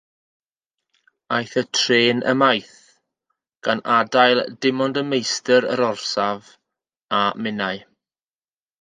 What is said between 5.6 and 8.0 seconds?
yr orsaf a minnau.